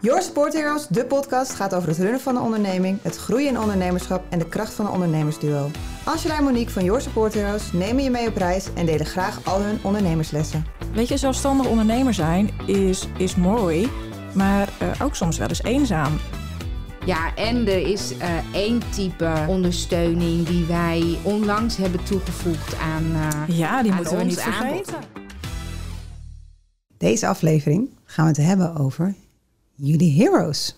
[0.00, 3.58] Your Support Heroes, de podcast, gaat over het runnen van een onderneming, het groeien in
[3.58, 5.70] ondernemerschap en de kracht van een ondernemersduo.
[6.04, 9.38] Angela en Monique van Your Support Heroes nemen je mee op reis en delen graag
[9.44, 10.66] al hun ondernemerslessen.
[10.92, 13.90] Weet je, zelfstandig ondernemer zijn is, is mooi,
[14.34, 16.18] maar uh, ook soms wel eens eenzaam.
[17.04, 23.04] Ja, en er is uh, één type ondersteuning die wij onlangs hebben toegevoegd aan.
[23.04, 25.13] Uh, ja, die aan moeten we niet vergeten.
[27.04, 29.14] Deze aflevering gaan we het hebben over
[29.74, 30.76] jullie heroes.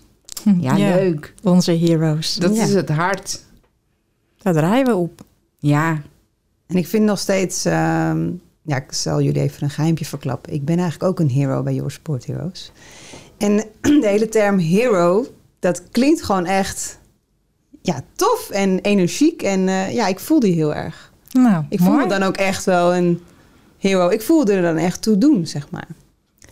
[0.59, 1.33] Ja, ja leuk.
[1.43, 2.35] Onze heroes.
[2.35, 2.63] Dat ja.
[2.63, 3.43] is het hart.
[4.37, 5.21] Daar draaien we op.
[5.59, 6.01] Ja.
[6.65, 7.71] En ik vind nog steeds, uh,
[8.61, 10.53] ja, ik zal jullie even een geheimpje verklappen.
[10.53, 12.71] Ik ben eigenlijk ook een hero bij Your Sport Heroes.
[13.37, 13.57] En
[14.01, 15.25] de hele term hero,
[15.59, 16.99] dat klinkt gewoon echt
[17.81, 19.41] ja, tof en energiek.
[19.41, 21.11] En uh, ja, ik voel die heel erg.
[21.31, 22.03] Nou, ik voel mooi.
[22.03, 23.21] me dan ook echt wel een
[23.77, 24.09] hero.
[24.09, 25.87] Ik voelde er dan echt toe doen, zeg maar.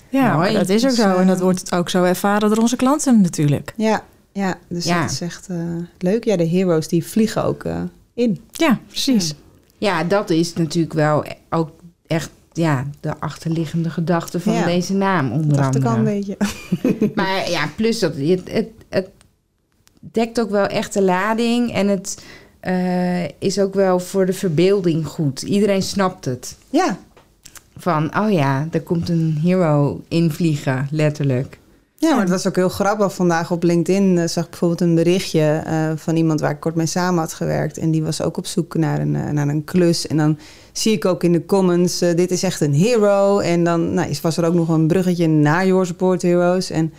[0.10, 1.16] Ja, maar dat is ook Dus, zo.
[1.16, 3.74] En dat wordt ook zo ervaren door onze klanten natuurlijk.
[3.78, 5.02] Ja, ja dus Ja.
[5.02, 5.58] dat is echt uh,
[5.98, 6.24] leuk.
[6.24, 7.82] Ja, de heroes die vliegen ook uh,
[8.14, 8.42] in.
[8.52, 9.34] Ja, precies.
[9.78, 11.70] Ja, dat is natuurlijk wel ook
[12.08, 14.66] echt ja, de achterliggende gedachte van Ja.
[14.66, 15.90] deze naam onder dacht ik andere.
[15.90, 16.38] al een beetje.
[17.16, 19.08] Maar ja, plus dat het, het, het
[20.00, 22.24] dekt ook wel echt de lading en het
[22.60, 25.42] eh, is ook wel voor de verbeelding goed.
[25.42, 26.58] Iedereen snapt het.
[26.70, 26.98] Ja,
[27.78, 31.60] Van, oh ja, er komt een hero invliegen, letterlijk.
[31.98, 33.14] Ja, maar het was ook heel grappig.
[33.14, 36.76] Vandaag op LinkedIn eh, zag ik bijvoorbeeld een berichtje eh, van iemand waar ik kort
[36.76, 37.78] mee samen had gewerkt.
[37.78, 40.08] En die was ook op zoek naar een, eh, naar een klus.
[40.08, 40.38] En dan
[40.72, 43.40] zie ik ook in de comments, dit is echt een hero.
[43.40, 46.70] En dan nou, was er ook nog een bruggetje naar Your Support Heroes.
[46.70, 46.94] En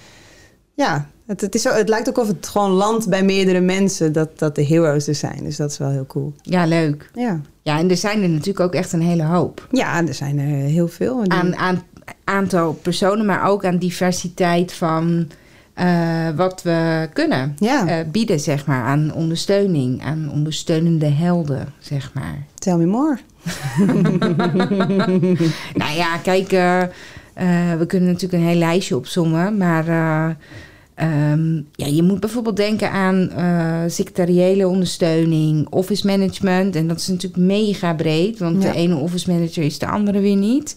[0.75, 4.13] ja, het, het, is zo, het lijkt ook of het gewoon landt bij meerdere mensen
[4.13, 5.39] dat, dat de heroes er zijn.
[5.45, 6.35] Dus dat is wel heel cool.
[6.43, 7.11] Ja, leuk.
[7.15, 9.67] Ja, Ja, en er zijn er natuurlijk ook echt een hele hoop.
[9.71, 11.23] ja er zijn er heel veel.
[11.23, 11.83] Die- Aan, aan
[12.25, 15.29] aantal personen, maar ook aan diversiteit van
[15.75, 22.11] eh, wat we kunnen ja, eh, bieden, zeg maar, aan ondersteuning, aan ondersteunende helden, zeg
[22.15, 22.45] maar.
[22.55, 23.19] tell me more.
[25.75, 26.83] Nou ja, kijk, eh,
[27.79, 29.85] we kunnen natuurlijk een heel lijstje opzommen, maar
[30.97, 36.77] eh, ehm, ja, je moet bijvoorbeeld denken aan eh secretariële ondersteuning, office management.
[36.77, 38.71] En dat is natuurlijk mega breed, want Ja.
[38.73, 40.77] de ene office manager is de andere weer niet.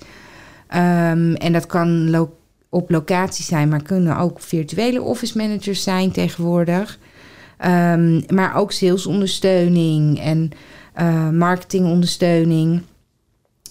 [0.68, 2.34] Ehm, en dat kan lo-
[2.70, 7.00] op locatie zijn, maar kunnen ook virtuele office managers zijn tegenwoordig.
[7.58, 10.52] Ehm, maar ook salesondersteuning en
[10.94, 12.82] eh, marketingondersteuning.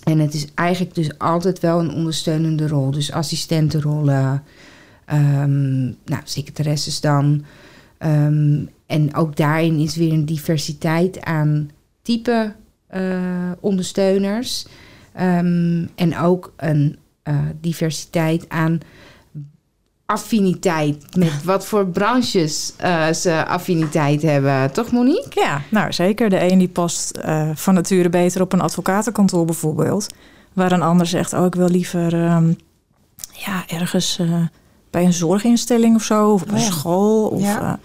[0.04, 2.90] En het is eigenlijk dus altijd wel een ondersteunende rol.
[2.90, 4.42] Dus assistentenrollen,
[5.08, 7.44] ehm nou, secretaresses dan.
[7.98, 11.70] Ehm, en ook daarin is weer een diversiteit aan
[12.02, 12.54] type
[12.86, 14.66] eh, ondersteuners.
[15.12, 18.78] Ehm, en ook een eh, diversiteit aan
[20.06, 21.16] affiniteit.
[21.16, 24.72] Met wat voor branches eh, ze affiniteit hebben.
[24.72, 25.40] Toch Monique?
[25.40, 26.30] Ja, nou zeker.
[26.30, 27.18] De een die past
[27.54, 30.06] van nature beter op een advocatenkantoor bijvoorbeeld.
[30.52, 32.16] Waar een ander zegt, oh ik wil liever
[33.32, 34.20] ja, ergens
[34.90, 36.32] bij een zorginstelling of zo.
[36.32, 37.26] Of op een Oh school.
[37.28, 37.60] Of, Ja.
[37.60, 37.78] ja.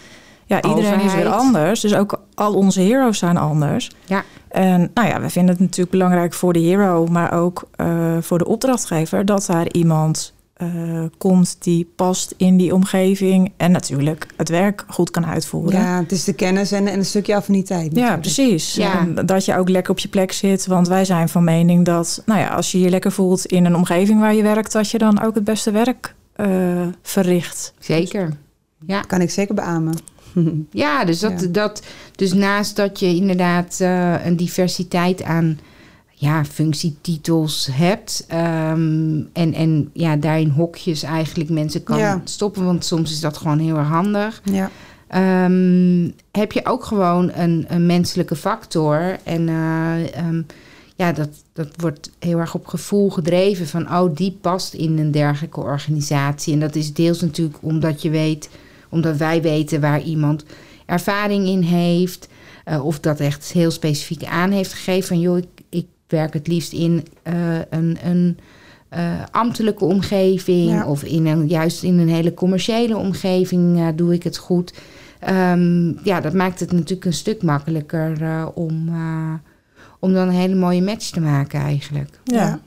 [0.46, 1.80] ja, iedereen is weer anders.
[1.80, 3.92] Dus ook al onze heroes zijn anders.
[4.06, 4.24] Ja.
[4.48, 8.38] En nou ja, we vinden het natuurlijk belangrijk voor de hero, maar ook eh, voor
[8.38, 10.70] de opdrachtgever, dat daar iemand eh,
[11.18, 15.80] komt die past in die omgeving en natuurlijk het werk goed kan uitvoeren.
[15.80, 17.96] Ja, het is de kennis en, en een stukje affiniteit.
[17.96, 18.74] Ja, precies.
[18.74, 19.06] Ja.
[19.26, 20.68] Dat je ook lekker op je plek zit.
[20.68, 23.76] Want wij zijn van mening dat, nou ja, als je je lekker voelt in een
[23.76, 27.74] omgeving waar je werkt, dat je dan ook het beste werk eh, verricht.
[27.80, 28.30] Zeker.
[28.88, 29.02] Ja.
[29.02, 29.94] Kan ik zeker beamen.
[30.72, 31.48] Ja, dus, dat, Ja.
[31.48, 31.84] Dat,
[32.16, 35.60] dus naast dat je inderdaad eh, een diversiteit aan
[36.12, 38.26] ja, functietitels hebt.
[38.28, 42.22] ehm, en, en ja, daarin hokjes eigenlijk mensen kan Ja.
[42.24, 42.66] stoppen.
[42.66, 44.42] Want soms is dat gewoon heel erg handig.
[44.44, 44.70] Ja.
[45.08, 49.18] Ehm, heb je ook gewoon een, een menselijke factor.
[49.24, 50.42] En eh, ehm,
[51.04, 55.12] ja, dat, dat wordt heel erg op gevoel gedreven van oh, die past in een
[55.12, 56.54] dergelijke organisatie.
[56.54, 58.50] En dat is deels natuurlijk omdat je weet,
[58.90, 60.46] omdat wij weten waar iemand
[60.86, 62.28] ervaring in heeft.
[62.66, 66.48] eh, of dat echt heel specifiek aan heeft gegeven van joh, ik, ik werk het
[66.48, 67.34] liefst in eh,
[67.70, 67.98] een.
[68.04, 68.38] een
[68.90, 70.88] eh, ambtelijke omgeving Ja.
[70.88, 74.74] of in een, juist in een hele commerciële omgeving doe ik het goed.
[75.20, 78.90] Ehm, ja, dat maakt het natuurlijk een stuk makkelijker om,
[80.04, 82.10] om dan een hele mooie match te maken eigenlijk.
[82.24, 82.60] Ja.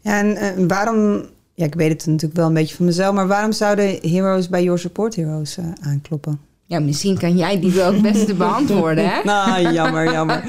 [0.00, 1.24] Ja, en eh, waarom...
[1.54, 3.14] Ja, ik weet het natuurlijk wel een beetje van mezelf...
[3.14, 6.40] maar waarom zouden heroes bij Your Support Heroes eh, aankloppen?
[6.66, 9.22] Ja, misschien kan jij die wel het beste beantwoorden, hè?
[9.32, 10.44] Nou, jammer, jammer.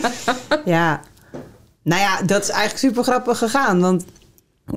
[0.66, 1.02] Ja.
[1.82, 3.80] Nou ja, dat is eigenlijk super grappig gegaan.
[3.80, 4.06] Want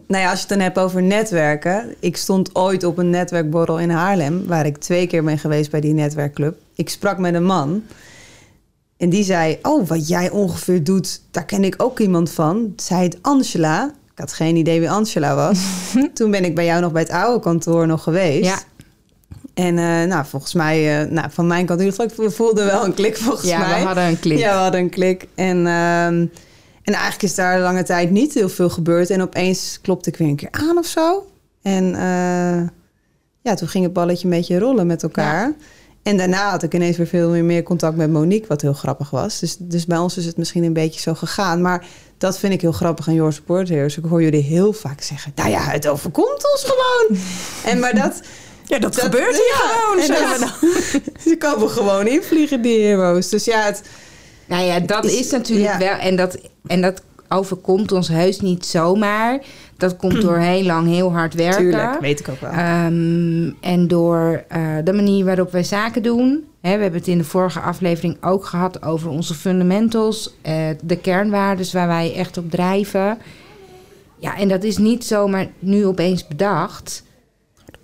[0.06, 1.94] Nou ja, als je het dan hebt over netwerken.
[2.00, 5.80] Ik stond ooit op een netwerkborrel in Haarlem, waar ik twee keer ben geweest bij
[5.80, 6.58] die netwerkclub.
[6.74, 7.82] Ik sprak met een man
[8.96, 12.72] en die zei: Oh, wat jij ongeveer doet, daar ken ik ook iemand van.
[12.76, 13.84] Zij heet Angela.
[14.12, 15.58] Ik had geen idee wie Angela was.
[16.14, 18.44] Toen ben ik bij jou nog bij het oude kantoor nog geweest.
[18.44, 18.58] Ja.
[19.54, 22.66] En eh, nou, volgens mij, uh, nou, van mijn kant in ieder geval, we voelden
[22.66, 23.68] wel een klik volgens ja, mij.
[23.68, 24.38] Ja, we hadden een klik.
[24.38, 25.26] Ja, we hadden een klik.
[25.34, 26.30] En, uh, en
[26.82, 29.10] eigenlijk is daar lange tijd niet heel veel gebeurd.
[29.10, 31.26] En opeens klopte ik weer een keer aan of zo.
[31.62, 32.68] En eh,
[33.40, 35.46] ja, toen ging het balletje een beetje rollen met elkaar.
[35.46, 35.54] Ja.
[36.06, 39.38] En daarna had ik ineens weer veel meer contact met Monique, wat heel grappig was.
[39.38, 41.60] Dus, dus bij ons is het misschien een beetje zo gegaan.
[41.60, 41.86] Maar
[42.18, 43.96] dat vind ik heel grappig aan Your Support Heroes.
[43.96, 47.22] Ik hoor jullie heel vaak zeggen, nou ja, het overkomt ons gewoon.
[47.64, 48.20] en maar dat...
[48.68, 50.40] Ja, dat, dat gebeurt hier ja, gewoon.
[50.40, 50.52] Dat,
[51.26, 53.28] ze komen gewoon invliegen, die heroes.
[53.28, 53.82] Dus ja, het...
[54.46, 55.78] Nou ja, dat is, is, natuurlijk ja.
[55.78, 55.96] wel...
[55.98, 59.42] En dat, en dat overkomt ons heus niet zomaar.
[59.76, 61.58] Dat komt door heel lang heel hard werken.
[61.58, 62.50] Tuurlijk, weet ik ook wel.
[62.50, 66.44] Um, en door uh, de manier waarop wij zaken doen.
[66.60, 70.34] Hè, we hebben het in de vorige aflevering ook gehad over onze fundamentals.
[70.46, 73.18] Uh, de kernwaarden waar wij echt op drijven.
[74.18, 77.04] Ja, en dat is niet zomaar nu opeens bedacht.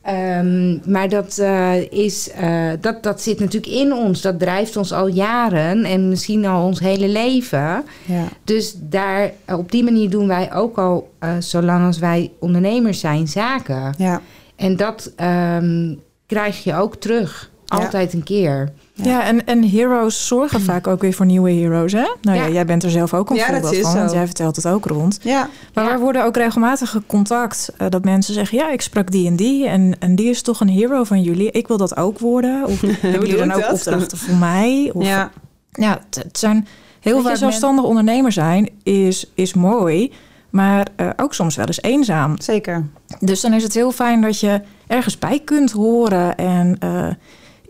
[0.08, 4.20] Um, maar dat, uh, is, uh, dat, dat zit natuurlijk in ons.
[4.20, 7.84] Dat drijft ons al jaren en misschien al ons hele leven.
[8.04, 8.24] Ja.
[8.44, 13.28] Dus daar, op die manier doen wij ook al, uh, zolang als wij ondernemers zijn,
[13.28, 13.94] zaken.
[13.98, 14.20] Ja.
[14.56, 15.12] En dat
[15.56, 17.50] um, krijg je ook terug.
[17.80, 18.18] Altijd ja.
[18.18, 18.72] een keer.
[18.92, 22.14] Ja, ja en, en heroes zorgen vaak ook weer voor nieuwe heroes, hè?
[22.20, 23.98] Nou ja, ja jij bent er zelf ook een ja, voorbeeld van, zo.
[23.98, 25.18] want jij vertelt het ook rond.
[25.22, 25.48] Ja.
[25.74, 28.58] Maar we worden ook regelmatig contact uh, dat mensen zeggen...
[28.58, 31.50] ja, ik sprak die en die en, en die is toch een hero van jullie.
[31.50, 32.66] Ik wil dat ook worden.
[32.66, 33.72] Of hebben jullie dan ook dat?
[33.72, 34.90] opdrachten voor mij?
[34.94, 35.30] Of, Ja.
[35.70, 36.66] ja, het, het zijn
[37.00, 40.12] heel veel je, zelfstandig ondernemer zijn is, is mooi...
[40.50, 42.40] maar uh, ook soms wel eens eenzaam.
[42.40, 42.86] Zeker.
[43.20, 46.36] Dus dan is het heel fijn dat je ergens bij kunt horen...
[46.36, 47.06] en uh,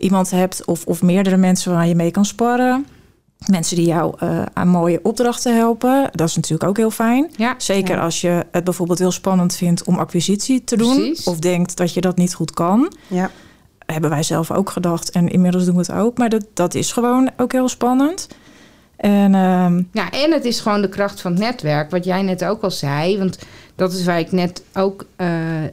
[0.03, 2.85] iemand hebt of, of meerdere mensen waar je mee kan sparren.
[3.49, 6.09] Mensen die jou uh, aan mooie opdrachten helpen.
[6.11, 7.31] Dat is natuurlijk ook heel fijn.
[7.35, 7.55] Ja.
[7.57, 8.01] Zeker Ja.
[8.03, 10.95] als je het bijvoorbeeld heel spannend vindt om acquisitie te doen.
[10.95, 11.23] Precies.
[11.27, 12.93] Of denkt dat je dat niet goed kan.
[13.07, 13.31] Ja.
[13.85, 15.09] Hebben wij zelf ook gedacht.
[15.11, 16.17] En inmiddels doen we het ook.
[16.17, 18.27] Maar dat, dat is gewoon ook heel spannend.
[18.95, 22.45] En ehm, Ja, en het is gewoon de kracht van het netwerk, wat jij net
[22.45, 23.17] ook al zei.
[23.17, 23.37] Want
[23.75, 25.27] dat is waar ik net ook uh,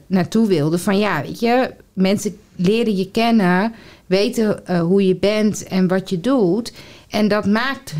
[0.07, 0.79] naartoe wilde.
[0.79, 3.73] Van ja, weet je, mensen leren je kennen,
[4.11, 6.73] weten uh, hoe je bent en wat je doet.
[7.09, 7.95] En dat maakt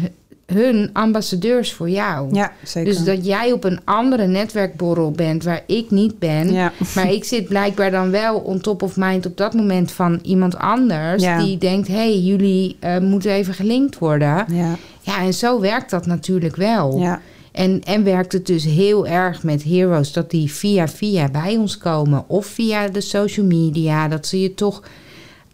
[0.47, 2.35] hun ambassadeurs voor jou.
[2.35, 2.93] ja, zeker.
[2.93, 6.53] Dus dat jij op een andere netwerkborrel bent waar ik niet ben.
[6.53, 6.73] Ja.
[6.95, 10.59] Maar ik zit blijkbaar dan wel on top of mind op dat moment van iemand
[10.59, 11.23] anders.
[11.23, 11.45] Ja.
[11.45, 14.45] Die denkt, hé, hey, jullie uh, moeten even gelinkt worden.
[14.49, 14.77] Ja.
[15.01, 16.99] Ja, en zo werkt dat natuurlijk wel.
[16.99, 17.21] Ja.
[17.53, 21.79] En, en werkt het dus heel erg met heroes dat die via via bij ons
[21.79, 22.25] komen.
[22.27, 24.83] Of via de social media, dat ze je toch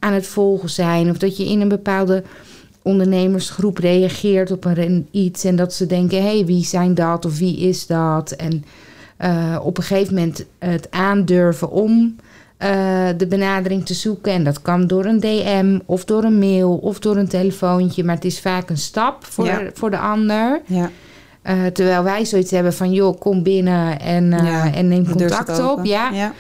[0.07, 1.11] aan het volgen zijn.
[1.11, 2.23] Of dat je in een bepaalde
[2.83, 5.45] ondernemersgroep reageert op een iets.
[5.45, 8.31] En dat ze denken, hé, hey, wie zijn dat of wie is dat?
[8.31, 8.65] En
[9.21, 12.17] uh, op een gegeven moment het aandurven om
[12.59, 14.33] uh, de benadering te zoeken.
[14.33, 18.05] En dat kan door een DM of door een mail of door een telefoontje.
[18.05, 19.63] Maar het is vaak een stap voor, Ja.
[19.75, 20.61] voor de ander.
[20.67, 20.91] Ja.
[21.45, 25.85] Uh, terwijl wij zoiets hebben van, joh, kom binnen en, Ja, en neem contact op.
[25.85, 26.33] Ja.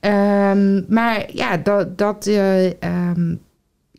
[0.00, 0.50] Ja.
[0.50, 1.98] Um, maar ja, dat.
[1.98, 3.40] dat uh, um,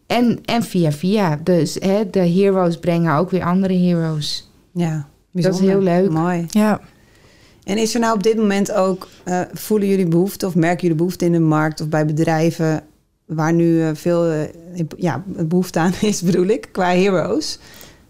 [0.09, 1.39] en, en via via.
[1.43, 4.50] Dus hè, de heroes brengen ook weer andere heroes.
[4.74, 6.09] Ja, Dat is heel leuk.
[6.09, 6.45] Mooi.
[6.50, 6.81] ja,
[7.63, 10.97] En is er nou op dit moment ook, uh, voelen jullie behoefte of merken jullie
[10.97, 12.83] behoefte in de markt of bij bedrijven
[13.25, 14.41] waar nu uh, veel uh,
[14.97, 17.59] ja, behoefte aan is, bedoel ik, qua heroes?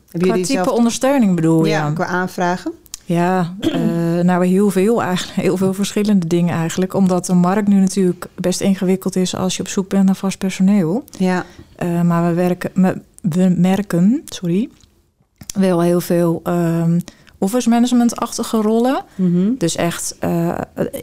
[0.10, 0.68] Hebben qua type zelf...
[0.68, 1.70] ondersteuning bedoel je?
[1.70, 2.72] Ja, qua aanvragen.
[3.10, 5.40] Ja, uh, nou heel veel eigenlijk.
[5.42, 6.94] Heel veel verschillende dingen eigenlijk.
[6.94, 10.38] Omdat de markt nu natuurlijk best ingewikkeld is als je op zoek bent naar vast
[10.38, 11.04] personeel.
[11.18, 11.46] Ja.
[11.84, 12.72] Uh, maar we, werken,
[13.22, 14.70] we merken, sorry,
[15.54, 17.02] wel heel veel um,
[17.38, 19.04] office management-achtige rollen.
[19.16, 19.56] Mm -hmm.
[19.58, 20.58] Dus echt uh,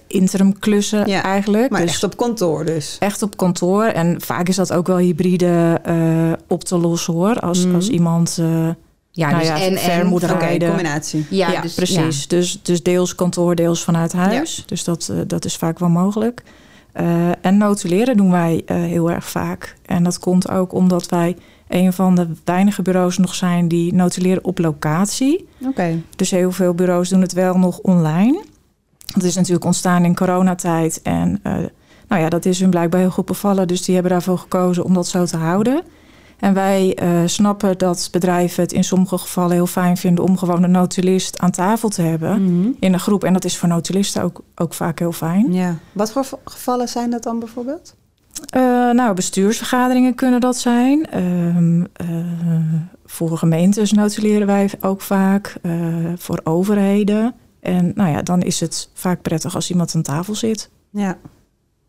[0.07, 1.71] interim klussen ja, eigenlijk.
[1.71, 2.97] Maar dus echt op kantoor dus.
[2.99, 3.85] Echt op kantoor.
[3.85, 5.81] En vaak is dat ook wel hybride
[6.49, 7.41] op te lossen hoor.
[7.41, 7.75] Als, mm -hmm.
[7.75, 8.41] als iemand...
[9.17, 10.69] Ja, nou dus ja, en, vermoedelijkheden.
[10.69, 11.27] Okay, combinatie.
[11.31, 12.21] Ja, ja dus, precies.
[12.21, 12.29] Ja.
[12.29, 14.63] Dus, dus deels kantoor, deels vanuit huis.
[14.67, 16.43] Dus dat, uh, dat is vaak wel mogelijk.
[17.01, 19.77] Uh, en notuleren doen wij uh, heel erg vaak.
[19.87, 21.37] En dat komt ook omdat wij
[21.69, 25.49] een van de weinige bureaus nog zijn die notuleren op locatie.
[25.61, 25.69] Oké.
[25.69, 26.03] Okay.
[26.17, 28.45] Dus heel veel bureaus doen het wel nog online.
[29.07, 31.03] Dat is natuurlijk ontstaan in coronatijd.
[31.03, 31.41] En
[32.09, 33.69] nou ja, dat is hun blijkbaar heel goed bevallen.
[33.69, 35.83] Dus die hebben daarvoor gekozen om dat zo te houden.
[36.39, 40.63] En wij eh, snappen dat bedrijven het in sommige gevallen heel fijn vinden om gewoon
[40.63, 42.71] een notulist aan tafel te hebben Mhm.
[42.81, 43.25] in een groep.
[43.25, 45.53] En dat is voor notulisten ook, ook vaak heel fijn.
[45.53, 45.75] Ja.
[45.93, 47.95] Wat voor gevallen zijn dat dan bijvoorbeeld?
[48.51, 51.07] Eh, nou, bestuursvergaderingen kunnen dat zijn.
[51.11, 52.07] Ehm, eh,
[53.05, 55.55] voor gemeentes notuleren wij ook vaak.
[56.17, 57.35] voor overheden.
[57.61, 60.71] En nou ja, dan is het vaak prettig als iemand aan tafel zit.
[60.91, 61.17] Ja.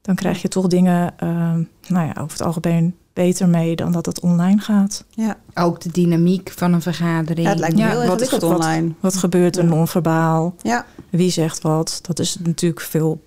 [0.02, 4.06] Dan krijg je toch dingen, ehm, nou ja, over het algemeen beter mee dan dat
[4.06, 5.04] het online gaat.
[5.10, 5.38] Ja.
[5.54, 7.40] Ook de dynamiek van een vergadering.
[7.48, 8.92] ja, het lijkt me Ja, heel wat- ingewikkeld wat- online.
[9.00, 9.70] Wat gebeurt er Ja.
[9.70, 10.56] non-verbaal?
[10.62, 10.86] Ja.
[11.10, 12.00] Wie zegt wat?
[12.02, 13.22] Dat is natuurlijk veel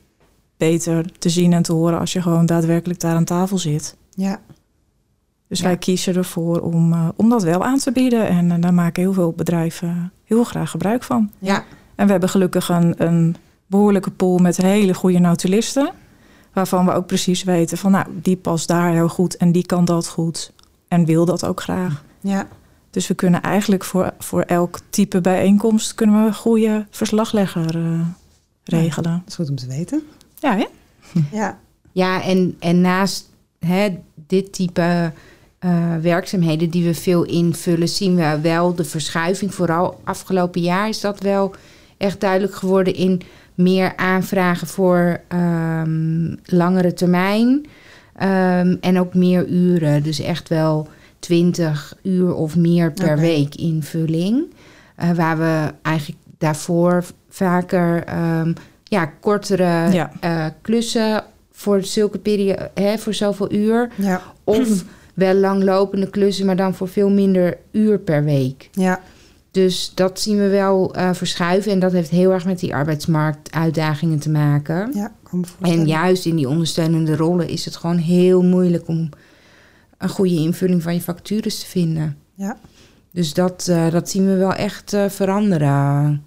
[0.57, 3.97] beter te zien en te horen als je gewoon daadwerkelijk daar aan tafel zit.
[4.11, 4.41] Ja.
[5.49, 5.65] Dus Ja.
[5.65, 8.29] wij kiezen ervoor om, eh, om dat wel aan te bieden.
[8.29, 11.31] En eh, daar maken heel veel bedrijven heel graag gebruik van.
[11.39, 15.91] Ja, En we hebben gelukkig een, een behoorlijke pool met hele goede notulisten.
[16.53, 19.85] Waarvan we ook precies weten van nou, die past daar heel goed en die kan
[19.85, 20.53] dat goed.
[20.89, 22.05] En wil dat ook graag.
[22.21, 22.49] Ja.
[22.91, 28.01] Dus we kunnen eigenlijk voor, voor elk type bijeenkomst kunnen we een goede verslaglegger eh,
[28.65, 29.13] regelen.
[29.13, 30.03] Dat is goed om te weten.
[30.39, 30.67] Ja, hè?
[31.39, 31.59] Ja.
[31.93, 33.29] ja en, en naast
[33.59, 35.13] hè, dit type
[35.59, 39.55] eh, werkzaamheden die we veel invullen, zien we wel de verschuiving.
[39.55, 41.55] Vooral afgelopen jaar is dat wel
[41.97, 43.23] echt duidelijk geworden in
[43.61, 47.67] meer aanvragen voor ehm, langere termijn.
[48.17, 50.03] Ehm, en ook meer uren.
[50.03, 50.89] Dus echt wel
[51.19, 54.45] 20 uur of meer per week invulling.
[54.97, 58.53] Eh, waar we eigenlijk daarvoor vaker ehm,
[58.85, 60.11] ja, kortere Ja.
[60.21, 63.91] eh, klussen voor zulke periode, hè, voor zoveel uur.
[63.95, 64.21] Ja.
[64.45, 68.69] Of wel langlopende klussen, maar dan voor veel minder uur per week.
[68.73, 69.01] Ja.
[69.51, 71.73] Dus dat zien we wel eh, verschuiven.
[71.73, 74.91] En dat heeft heel erg met die arbeidsmarktuitdagingen te maken.
[74.95, 75.13] Ja.
[75.23, 79.09] Kan En juist in die ondersteunende rollen is het gewoon heel moeilijk om
[79.99, 82.17] een goede invulling van je vacatures te vinden.
[82.35, 82.59] Ja.
[83.11, 86.25] Dus dat, eh, dat zien we wel echt eh, veranderen.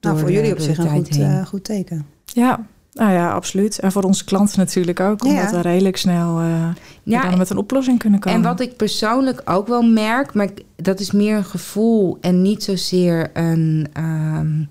[0.00, 2.06] Nou, voor jullie op zich een goed, goed teken.
[2.24, 3.78] Ja, nou ja, absoluut.
[3.78, 5.24] En voor onze klanten natuurlijk ook.
[5.24, 5.50] Omdat Ja.
[5.50, 6.68] we redelijk snel eh,
[7.02, 8.38] Ja, dan met een oplossing kunnen komen.
[8.38, 12.62] En wat ik persoonlijk ook wel merk, maar dat is meer een gevoel en niet
[12.62, 14.62] zozeer een ehm,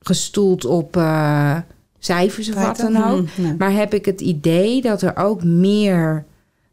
[0.00, 1.56] gestoeld op eh,
[1.98, 3.26] cijfers of wat dan ook.
[3.36, 3.54] Nee.
[3.58, 6.24] Maar heb ik het idee dat er ook meer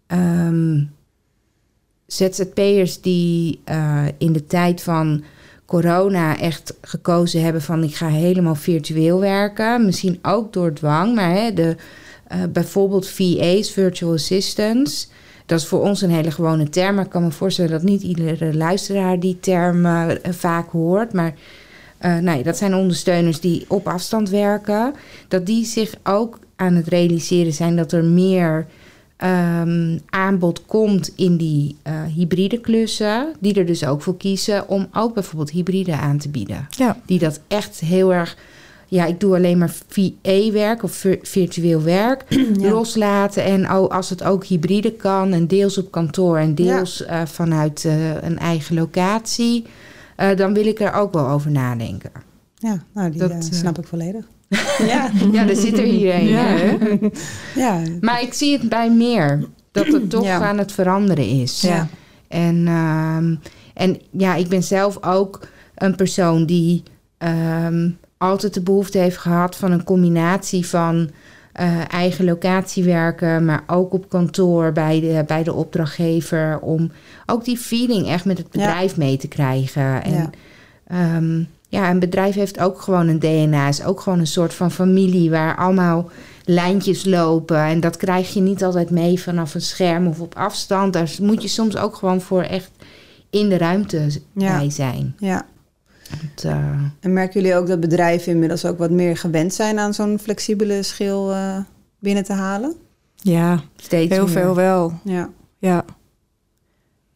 [0.08, 0.84] ehm,
[2.08, 5.24] ZZP'ers die eh, in de tijd van
[5.72, 9.86] corona echt gekozen hebben van ik ga helemaal virtueel werken.
[9.86, 11.75] Misschien ook door dwang, maar hè, de,
[12.28, 15.10] eh, bijvoorbeeld VA's, virtual assistants.
[15.46, 16.96] Dat is voor ons een hele gewone term.
[16.96, 21.13] Maar ik kan me voorstellen dat niet iedere luisteraar die term eh, vaak hoort.
[21.13, 21.34] Maar
[21.98, 24.94] eh, nee, dat zijn ondersteuners die op afstand werken.
[25.28, 28.66] Dat die zich ook aan het realiseren zijn dat er meer
[29.22, 33.34] ehm, aanbod komt in die eh, hybride klussen.
[33.40, 36.68] Die er dus ook voor kiezen om ook bijvoorbeeld hybride aan te bieden.
[36.70, 38.38] Ja, Die dat echt heel erg.
[38.88, 42.25] Ja, ik doe alleen maar VA-werk of vir- virtueel werk
[42.60, 42.70] Ja.
[42.72, 43.44] loslaten.
[43.44, 47.86] En oh, als het ook hybride kan en deels op kantoor en deels eh, vanuit
[47.86, 49.66] eh, een eigen locatie,
[50.36, 52.12] dan wil ik er ook wel over nadenken.
[52.56, 54.25] Ja, nou, die Dat, snap ik volledig.
[54.88, 55.10] Ja.
[55.31, 56.27] Ja, er zit er hier een.
[56.27, 56.43] Ja.
[56.43, 56.77] hè?
[57.55, 57.81] Ja.
[58.01, 60.41] Maar ik zie het bij meer dat het toch Ja.
[60.41, 61.62] aan het veranderen is.
[61.62, 61.88] Ja.
[62.27, 63.36] En, ehm,
[63.74, 66.84] en ja, ik ben zelf ook een persoon die
[67.17, 71.10] ehm, altijd de behoefte heeft gehad van een combinatie van
[71.51, 76.60] eh, eigen locatie werken, maar ook op kantoor bij de, bij de opdrachtgever.
[76.60, 76.91] Om
[77.25, 78.60] ook die feeling echt met het Ja.
[78.65, 80.03] bedrijf mee te krijgen.
[80.03, 80.29] En Ja.
[80.89, 81.20] ja.
[81.72, 85.30] Ja, een bedrijf heeft ook gewoon een DNA, is ook gewoon een soort van familie
[85.30, 86.10] waar allemaal
[86.46, 87.58] lijntjes lopen.
[87.63, 90.94] En dat krijg je niet altijd mee vanaf een scherm of op afstand.
[90.94, 92.72] Daar moet je soms ook gewoon voor echt
[93.30, 94.58] in de ruimte Ja.
[94.58, 95.16] bij zijn.
[95.20, 95.46] ja.
[96.10, 96.68] Want, eh,
[97.00, 100.84] En merken jullie ook dat bedrijven inmiddels ook wat meer gewend zijn aan zo'n flexibele
[100.84, 101.58] schil eh,
[102.00, 102.75] binnen te halen?
[103.16, 104.34] ja steeds heel meer.
[104.34, 104.94] veel wel.
[105.04, 105.30] Ja.
[105.58, 105.86] Ja,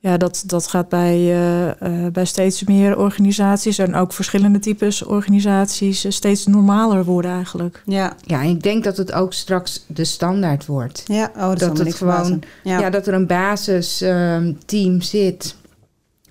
[0.06, 5.04] ja dat, dat gaat bij, eh, eh, bij steeds meer organisaties en ook verschillende types
[5.04, 7.82] organisaties eh, steeds normaler worden eigenlijk.
[7.86, 8.16] Ja.
[8.22, 11.04] Ja, en ik denk dat het ook straks de standaard wordt.
[11.06, 11.32] Ja.
[11.38, 12.40] Oh, dat, het gewoon-.
[12.64, 12.90] Ja, Ja.
[12.90, 15.56] dat er een basisteam zit.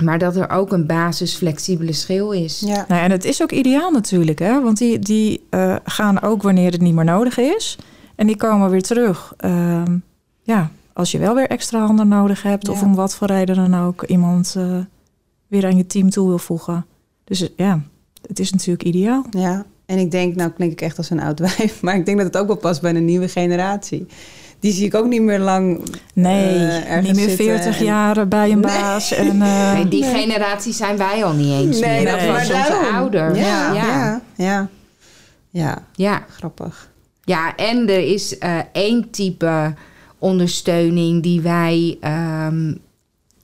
[0.03, 2.61] Maar dat er ook een basis flexibele schil is.
[2.67, 2.85] Ja.
[2.89, 4.63] Nou, en het is ook ideaal natuurlijk, hè?
[4.63, 7.79] want die, die eh, gaan ook wanneer het niet meer nodig is.
[8.15, 9.35] En die komen weer terug.
[9.37, 9.97] Ehm,
[10.43, 13.85] ja, als je wel weer extra handen nodig hebt, of om wat voor reden dan
[13.87, 14.79] ook iemand eh,
[15.47, 16.87] weer aan je team toe wil voegen.
[17.25, 17.81] Dus eh, ja,
[18.27, 19.25] het is natuurlijk ideaal.
[19.31, 22.17] Ja, en ik denk, nou klink ik echt als een oud wijf, maar ik denk
[22.19, 24.07] dat het ook wel past bij een nieuwe generatie.
[24.61, 25.81] die zie ik ook niet meer lang.
[26.15, 28.73] Nee, eh, ergens niet meer zitten 40 en- jaar bij een Nee.
[28.73, 29.13] baas.
[29.15, 30.15] En, eh, Nee, die Nee.
[30.23, 32.11] generatie zijn wij al niet eens Nee, meer.
[32.11, 32.95] dat Dat is was maar onze daarom.
[32.95, 33.37] ouder.
[33.37, 33.83] Ja, ja.
[33.85, 34.69] ja, ja.
[35.51, 36.25] Ja, Ja.
[36.29, 36.91] grappig.
[37.25, 39.75] Ja, en er is eh, één type
[40.25, 42.75] ondersteuning die wij ehm,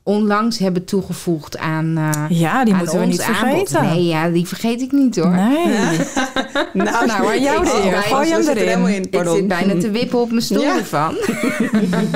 [0.02, 1.96] onlangs hebben toegevoegd aan.
[1.96, 3.68] eh, ja, die aan moeten we ons niet aanbod.
[3.70, 3.82] vergeten.
[3.82, 5.30] Nee, ja, die vergeet ik niet hoor.
[5.30, 5.66] Nee.
[6.72, 8.86] Nou, Nou, aan jou bijna- Gooi hem ik zit er erin.
[8.86, 10.76] in, Ik zit bijna te wippen op mijn stoel Ja.
[10.78, 11.14] ervan.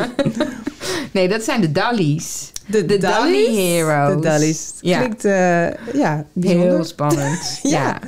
[1.12, 2.52] nee, dat zijn de Dallies.
[2.66, 4.22] De, De Dolly Heroes.
[4.22, 4.72] De Dollies.
[4.80, 4.98] Ja.
[4.98, 6.70] Klinkt, eh, ja, bijzonder.
[6.70, 7.58] Heel spannend.
[7.62, 7.70] ja.
[7.70, 7.98] Ja.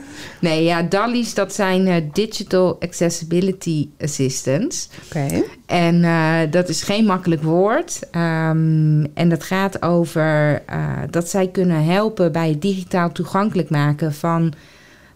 [0.40, 4.88] Nee, ja, Dallies, dat zijn eh, Digital Accessibility Assistants.
[5.04, 5.42] Oké.
[5.66, 8.00] En eh, dat is geen makkelijk woord.
[8.10, 10.62] Ehm, en dat gaat over
[11.10, 14.52] dat zij kunnen helpen bij het digitaal toegankelijk maken van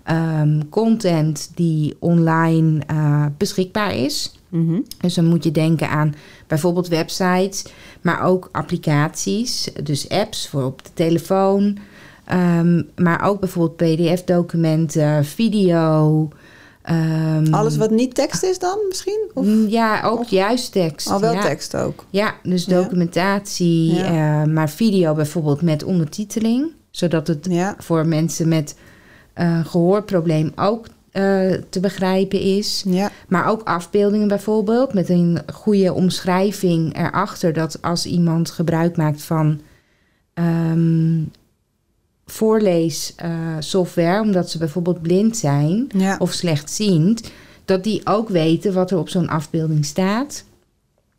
[0.05, 2.81] ehm, content die online
[3.37, 4.40] beschikbaar is.
[4.51, 4.81] Mhm.
[5.01, 6.15] Dus dan moet je denken aan
[6.47, 7.65] bijvoorbeeld websites,
[8.01, 11.77] maar ook applicaties, dus apps voor op de telefoon.
[12.25, 16.29] ehm, maar ook bijvoorbeeld PDF-documenten, video.
[16.83, 19.31] ehm, Alles wat niet tekst is dan misschien?
[19.35, 21.11] Of Mm, Ja, ook juist tekst.
[21.11, 21.41] al wel ja.
[21.41, 22.05] tekst ook?
[22.11, 24.43] Ja, dus documentatie, Ja.
[24.43, 26.67] eh, maar video bijvoorbeeld met ondertiteling.
[26.91, 27.75] Zodat het Ja.
[27.79, 28.77] voor mensen met
[29.35, 32.85] eh gehoorprobleem ook eh, te begrijpen is.
[32.87, 33.11] Ja.
[33.29, 37.53] Maar ook afbeeldingen bijvoorbeeld, met een goede omschrijving erachter.
[37.53, 39.61] Dat als iemand gebruik maakt van
[40.35, 41.23] ehm
[42.27, 46.17] voorleessoftware, omdat ze bijvoorbeeld blind zijn Ja.
[46.19, 47.31] of slechtziend,
[47.65, 50.45] dat die ook weten wat er op zo'n afbeelding staat.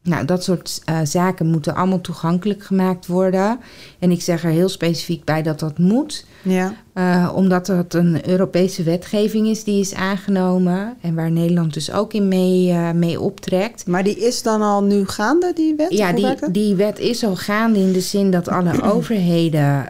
[0.04, 3.60] Nou, dat soort eh, zaken moeten allemaal toegankelijk gemaakt worden.
[4.00, 6.26] En ik zeg er heel specifiek bij dat dat moet.
[6.42, 6.74] ja.
[6.94, 10.98] Eh, omdat het een Europese wetgeving is die is aangenomen.
[11.02, 13.88] En waar Nederland dus ook in mee, eh, mee optrekt.
[13.88, 15.92] Maar die is dan al nu gaande, die wet?
[15.92, 19.86] Ja, die, die wet is al gaande in de zin dat alle overheden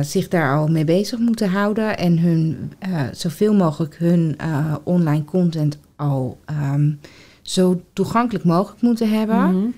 [0.00, 1.98] zich daar al mee bezig moeten houden.
[1.98, 2.72] En hun,
[3.12, 4.36] zoveel mogelijk hun
[4.84, 6.90] online content al ehm,
[7.44, 9.74] zo toegankelijk mogelijk moeten hebben.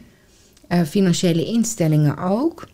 [0.68, 2.68] Eh, financiële instellingen ook.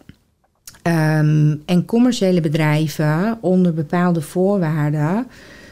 [0.83, 5.27] Ehm, en commerciële bedrijven onder bepaalde voorwaarden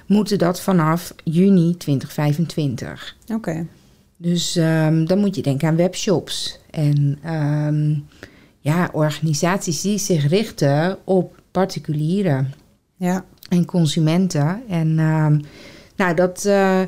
[0.06, 3.16] moeten dat vanaf juni 2025.
[3.35, 3.66] Oké.
[4.16, 7.94] Dus ehm, dan moet je denken aan webshops en ehm,
[8.61, 12.52] ja, organisaties die zich richten op particulieren
[12.96, 13.24] Ja.
[13.48, 14.62] en consumenten.
[14.68, 14.94] En
[15.96, 16.80] nou, dat, eh,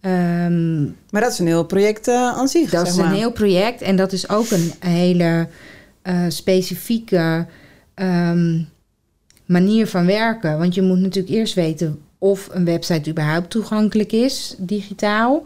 [0.00, 3.10] ehm, Maar dat is een heel project eh, aan zich, dat zeg is maar.
[3.10, 5.48] een heel project en dat is ook een hele
[6.02, 7.46] eh, specifieke
[7.94, 8.60] ehm,
[9.46, 10.58] manier van werken.
[10.58, 15.42] Want je moet natuurlijk eerst weten of een website überhaupt toegankelijk is, digitaal.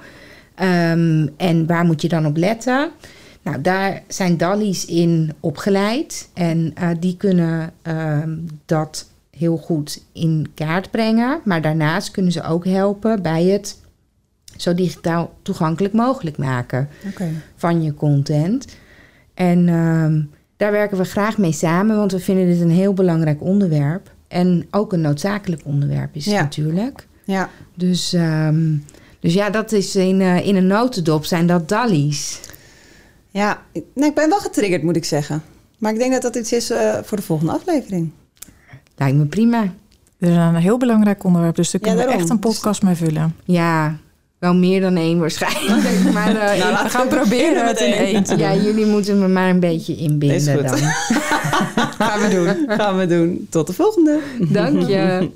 [0.54, 2.90] Ehm, en waar moet je dan op letten?
[3.42, 6.28] Nou, daar zijn Dallies in opgeleid.
[6.34, 7.72] En eh, die kunnen
[8.66, 11.40] dat heel goed in kaart brengen.
[11.44, 13.78] Maar daarnaast kunnen ze ook helpen bij het
[14.61, 17.29] zo digitaal toegankelijk mogelijk maken Oké.
[17.57, 18.66] van je content.
[19.35, 20.23] En ehm,
[20.57, 24.11] daar werken we graag mee samen, want we vinden dit een heel belangrijk onderwerp.
[24.29, 26.40] En ook een noodzakelijk onderwerp is Ja.
[26.40, 27.07] natuurlijk.
[27.25, 27.49] Ja.
[27.75, 28.77] Dus, ehm,
[29.20, 32.40] dus ja, dat is in, eh, in een notendop zijn dat dallies.
[33.31, 35.42] Ja, ik- nee, ik ben wel getriggerd, moet ik zeggen.
[35.79, 38.11] Maar ik denk dat dat iets is eh, voor de volgende aflevering.
[38.96, 39.62] Lijkt me prima.
[40.18, 42.94] Het is een heel belangrijk onderwerp, dus daar Ja, kunnen we echt een podcast mee
[42.94, 43.35] vullen.
[43.44, 43.96] Ja,
[44.40, 46.03] wel meer dan één waarschijnlijk.
[46.14, 48.62] maar eh, Nou, laten we gaan proberen het in één te ja, doen.
[48.62, 50.68] jullie moeten me maar een beetje Is inbinden goed.
[50.68, 50.79] dan.
[51.98, 52.76] Gaan we doen.
[52.76, 53.46] Gaan we doen.
[53.50, 54.18] Tot de volgende.
[54.38, 55.31] Dank je.